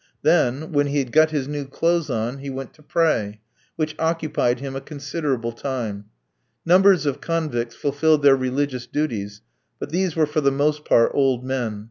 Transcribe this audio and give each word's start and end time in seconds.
Then, 0.23 0.71
when 0.71 0.87
he 0.87 0.97
had 0.97 1.11
got 1.11 1.29
his 1.29 1.47
new 1.47 1.65
clothes 1.67 2.09
on, 2.09 2.39
he 2.39 2.49
went 2.49 2.73
to 2.73 2.81
pray, 2.81 3.39
which 3.75 3.93
occupied 3.99 4.59
him 4.59 4.75
a 4.75 4.81
considerable 4.81 5.51
time. 5.51 6.05
Numbers 6.65 7.05
of 7.05 7.21
convicts 7.21 7.75
fulfilled 7.75 8.23
their 8.23 8.35
religious 8.35 8.87
duties, 8.87 9.41
but 9.79 9.91
these 9.91 10.15
were 10.15 10.25
for 10.25 10.41
the 10.41 10.49
most 10.51 10.85
part 10.85 11.11
old 11.13 11.43
men. 11.45 11.79